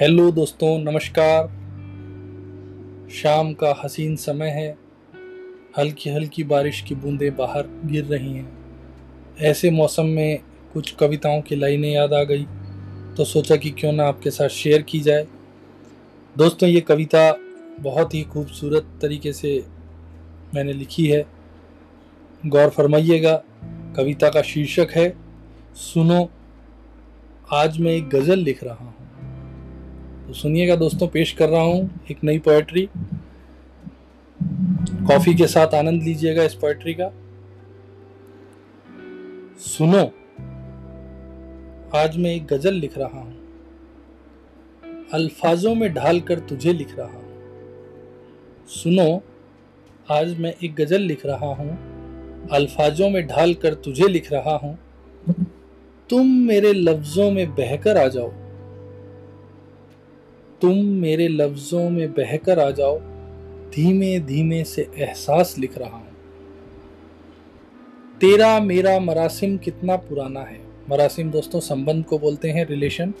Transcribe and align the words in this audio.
Hello 0.00 0.30
दोस्तों, 0.32 0.78
नमस्कार। 0.78 1.46
शाम 3.10 3.52
का 3.52 3.72
हसीन 3.84 4.14
समय 4.16 4.48
है। 4.48 4.68
हल्की 5.78 6.10
हल्की 6.10 6.44
बारिश 6.44 6.80
की 6.80 6.94
बूंदें 6.94 7.36
बाहर 7.36 7.66
गिर 7.84 8.04
रही 8.04 8.32
हैं। 8.32 8.48
ऐसे 9.40 9.70
मौसम 9.70 10.06
में 10.06 10.40
कुछ 10.72 10.90
कविताओं 10.90 11.40
की 11.40 11.56
लाइनें 11.56 11.90
याद 11.92 12.12
आ 12.12 12.22
गई 12.22 12.44
तो 13.16 13.24
सोचा 13.24 13.56
कि 13.56 13.70
क्यों 13.70 13.92
ना 13.92 14.06
आपके 14.08 14.30
साथ 14.30 14.48
शेयर 14.48 14.82
की 14.82 15.00
जाए। 15.00 15.26
दोस्तों, 16.36 16.68
ये 16.68 16.80
कविता 16.80 17.32
बहुत 17.80 18.14
ही 18.14 18.22
खूबसूरत 18.22 18.86
तरीके 19.02 19.32
से 19.32 19.64
मैंने 20.54 20.72
लिखी 20.72 21.06
है। 21.06 21.24
गौर 22.46 22.68
फरमाइएगा, 22.68 23.36
कविता 23.96 24.28
का 24.28 24.42
शीर्षक 24.42 24.88
है, 24.90 25.08
सुनो, 25.74 26.28
आज 27.52 27.78
मैं 27.80 27.92
एक 27.92 28.08
गज़ल 28.08 28.38
लिख 28.38 28.64
रहा 28.64 28.74
हूँ। 28.74 28.99
तो 30.30 30.34
सुनिएगा 30.34 30.74
दोस्तों, 30.76 31.06
पेश 31.08 31.30
कर 31.32 31.48
रहा 31.48 31.60
हूँ 31.60 32.04
एक 32.10 32.18
नई 32.24 32.38
पोएट्री 32.38 32.88
कॉफ़ी 35.08 35.34
के 35.34 35.46
साथ 35.46 35.74
आनंद 35.74 36.02
लीजिएगा 36.02 36.42
इस 36.42 36.54
पोएट्री 36.54 36.92
का। 36.94 37.08
सुनो, 39.58 40.02
आज 41.94 42.16
मैं 42.16 42.30
एक 42.30 42.46
गज़ल 42.46 42.74
लिख 42.74 42.98
रहा 42.98 43.20
हूँ। 43.20 43.34
अल्फाजों 45.12 45.74
में 45.74 45.92
ढाल 45.94 46.20
कर 46.20 46.38
तुझे 46.38 46.72
लिख 46.72 46.98
रहा 46.98 47.06
हूँ। 47.06 48.66
सुनो, 48.68 49.22
आज 50.10 50.38
मैं 50.38 50.54
एक 50.64 50.74
गज़ल 50.74 51.00
लिख 51.00 51.26
रहा 51.26 51.54
हूँ। 51.54 52.48
अल्फाजों 52.52 53.10
में 53.10 53.26
ढाल 53.26 53.54
कर 53.54 53.74
तुझे 53.74 54.08
लिख 54.08 54.32
रहा 54.32 54.56
हूँ। 54.56 54.78
तुम 56.10 56.26
मेरे 56.26 56.72
लफ्जों 56.72 57.30
में 57.30 57.50
बहकर 57.50 57.96
आ 57.96 58.06
जाओ। 58.08 58.32
तुम 60.62 60.76
मेरे 60.76 61.28
लफ्जों 61.28 61.90
में 61.90 62.12
बहकर 62.12 62.58
आ 62.58 62.70
जाओ। 62.70 62.98
धीमे 63.70 64.20
धीमे 64.20 64.64
से 64.64 64.90
एहसास 64.98 65.54
लिख 65.58 65.78
रहा 65.78 65.96
हूँ। 65.96 66.10
तेरा, 68.20 68.60
मेरा 68.60 69.00
मरासिम 69.00 69.56
कितना 69.56 69.96
पुराना 69.96 70.40
है। 70.40 70.60
मरासिम 70.90 71.30
दोस्तों, 71.30 71.60
संबंध 71.60 72.04
को 72.04 72.18
बोलते 72.18 72.50
हैं 72.50 72.66
रिलेशन। 72.66 73.14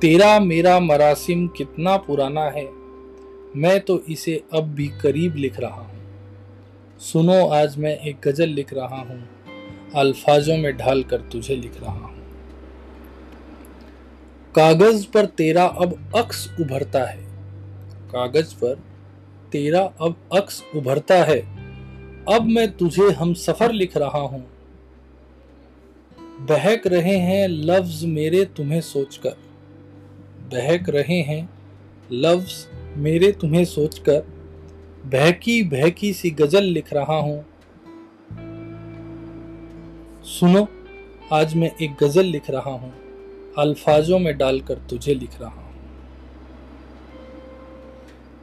तेरा, 0.00 0.40
मेरा 0.40 0.80
मरासिम 0.80 1.48
कितना 1.48 1.96
पुराना 1.96 2.44
है। 2.44 2.68
मैं 3.56 3.80
तो 3.80 4.00
इसे 4.08 4.42
अब 4.52 4.64
भी 4.64 4.88
करीब 4.88 5.36
लिख 5.36 5.60
रहा 5.60 5.80
हूँ। 5.80 6.00
सुनो, 7.00 7.46
आज 7.46 7.78
मैं 7.78 7.98
एक 7.98 8.16
गज़ल 8.24 8.48
लिख 8.48 8.74
रहा 8.74 8.96
हूँ। 8.96 9.28
अल्फाजों 9.94 10.56
में 10.56 10.76
ढाल 10.76 11.02
कर 11.02 11.20
तुझे 11.20 11.56
लिख 11.56 11.80
रहा 11.82 11.92
हूँ। 11.92 12.17
कागज़ 14.54 15.06
पर 15.06 15.26
तेरा 15.26 15.64
अब 15.64 16.12
अक्स 16.16 16.50
उभरता 16.60 17.04
है। 17.04 17.22
कागज़ 18.12 18.54
पर 18.54 18.74
तेरा 19.52 19.80
अब 19.80 20.16
अक्स 20.32 20.64
उभरता 20.76 21.14
है। 21.14 21.40
अब 22.34 22.42
मैं 22.42 22.76
तुझे 22.76 23.10
हम 23.10 23.34
सफ़र 23.34 23.72
लिख 23.72 23.96
रहा 23.96 24.18
हूँ। 24.18 24.46
बहक 26.40 26.86
रहे 26.86 27.16
हैं 27.16 27.48
लफ्ज 27.48 28.04
मेरे 28.04 28.44
तुम्हें 28.44 28.80
सोचकर। 28.80 29.36
बहक 30.52 30.88
रहे 30.88 31.22
हैं 31.22 31.50
लफ्ज 32.12 32.66
मेरे 32.96 33.32
तुम्हें 33.32 33.64
सोचकर। 33.64 34.20
बहकी 35.06 35.62
बहकी 35.62 36.12
सी 36.12 36.30
गज़ल 36.30 36.64
लिख 36.64 36.92
रहा 36.92 37.16
हूँ। 37.16 37.46
सुनो, 40.24 40.68
आज 41.32 41.54
मैं 41.54 41.72
एक 41.82 42.04
गज़ल 42.04 42.24
लिख 42.24 42.50
रहा 42.50 42.70
हूँ। 42.70 43.07
अल्फाजों 43.58 44.18
में 44.18 44.38
डालकर 44.38 44.74
तुझे 44.74 45.14
लिख 45.14 45.40
रहा 45.40 45.50
हूँ। 45.50 45.74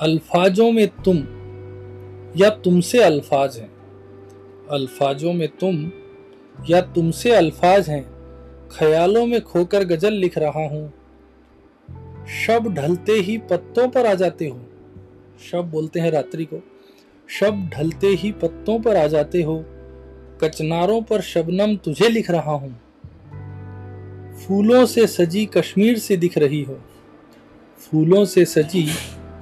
अल्फाजों 0.00 0.72
में 0.72 0.88
तुम, 0.88 1.16
या 2.36 2.50
तुमसे 2.50 3.02
अल्फाज 3.02 3.56
हैं। 3.58 3.70
अल्फाजों 4.70 5.32
में 5.32 5.48
तुम, 5.48 5.92
या 6.70 6.80
तुमसे 6.80 7.30
अल्फाज 7.30 7.88
हैं। 7.88 8.10
ख्यालों 8.72 9.26
में 9.26 9.40
खोकर 9.40 9.84
गज़ल 9.84 10.12
लिख 10.12 10.38
रहा 10.38 10.68
हूँ। 10.68 10.92
शब 12.46 12.74
ढलते 12.74 13.12
ही 13.12 13.38
पत्तों 13.38 13.88
पर 13.88 14.06
आ 14.06 14.14
जाते 14.14 14.48
हो। 14.48 14.60
शब 15.50 15.70
बोलते 15.70 16.00
हैं 16.00 16.10
रात्रि 16.10 16.44
को। 16.44 16.62
शब 17.28 17.70
ढलते 17.74 18.06
ही 18.06 18.32
पत्तों 18.32 18.80
पर 18.80 18.96
आ 18.96 19.06
जाते 19.06 19.42
हो। 19.42 19.64
कचनारों 20.44 21.02
पर 21.02 21.20
शबनम 21.20 21.76
तुझे 21.76 22.08
लिख 22.08 22.30
रहा 22.30 22.52
हूँ। 22.52 22.89
फूलों 24.46 24.86
से 24.86 25.06
सजी 25.06 25.46
कश्मीर 25.46 25.98
से 25.98 26.16
दिख 26.16 26.38
रही 26.38 26.62
हो। 26.62 26.80
फूलों 27.78 28.24
से 28.24 28.44
सजी 28.44 28.88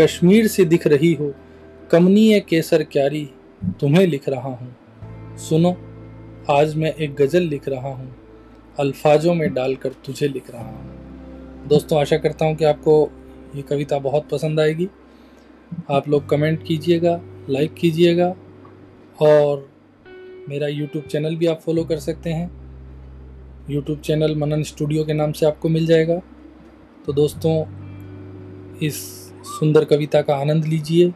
कश्मीर 0.00 0.46
से 0.46 0.64
दिख 0.64 0.86
रही 0.86 1.14
हो। 1.14 1.34
कमनीय 1.90 2.40
केसर 2.40 2.82
क्यारी, 2.82 3.30
तुम्हें 3.80 4.06
लिख 4.06 4.28
रहा 4.28 4.48
हूँ। 4.48 4.76
सुनो, 5.36 5.76
आज 6.50 6.76
मैं 6.76 6.94
एक 6.94 7.14
गज़ल 7.14 7.42
लिख 7.42 7.68
रहा 7.68 7.88
हूँ। 7.88 8.16
अल्फाजों 8.78 9.34
में 9.34 9.54
डालकर 9.54 9.88
तुझे 9.88 10.28
लिख 10.28 10.50
रहा 10.50 10.64
हूँ। 10.64 11.68
दोस्तों, 11.68 12.00
आशा 12.00 12.16
करता 12.16 12.44
हूँ 12.44 12.54
कि 12.54 12.64
आपको 12.64 13.10
ये 13.56 13.62
कविता 13.62 13.98
बहुत 13.98 14.28
पसंद 14.28 14.60
आएगी। 14.60 14.88
आप 15.90 16.08
लोग 16.08 16.28
कमेंट 16.28 16.66
कीजिएगा, 16.66 17.20
लाइक 17.50 17.74
कीजिएगा 17.74 18.36
और 19.20 19.70
मेरा 20.48 20.68
यूट्यूब 20.68 21.04
चैनल 21.04 21.36
भी 21.36 21.46
आप 21.46 21.60
फॉलो 21.60 21.84
कर 21.84 21.98
सकते 21.98 22.30
हैं। 22.30 22.63
यूट्यूब 23.70 24.00
चैनल 24.00 24.36
मनन 24.36 24.62
स्टूडियो 24.62 25.04
के 25.04 25.12
नाम 25.12 25.32
से 25.32 25.46
आपको 25.46 25.68
मिल 25.68 25.86
जाएगा। 25.86 26.20
तो 27.06 27.12
दोस्तों, 27.12 27.64
इस 28.78 28.96
सुंदर 29.44 29.84
कविता 29.84 30.22
का 30.22 30.36
आनंद 30.36 30.64
लीजिए। 30.64 31.12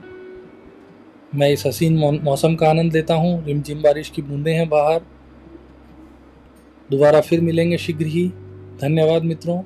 मैं 1.35 1.51
इस 1.51 1.67
हसीन 1.67 2.21
मौसम 2.25 2.55
का 2.55 2.69
आनंद 2.71 2.93
लेता 2.93 3.15
हूँ। 3.15 3.45
रिमझिम 3.45 3.83
बारिश 3.83 4.09
की 4.09 4.23
बूंदें 4.23 4.55
हैं 4.55 4.69
बाहर। 4.69 5.01
दोबारा 6.91 7.21
फिर 7.21 7.41
मिलेंगे 7.41 7.79
शीघ्र 7.79 8.07
ही। 8.07 8.29
धन्यवाद 8.81 9.23
मित्रों। 9.23 9.63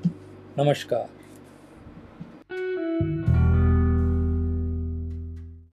नमस्कार। 0.59 1.22